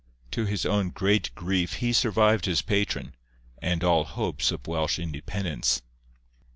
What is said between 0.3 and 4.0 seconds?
To his own great grief he survived his patron, and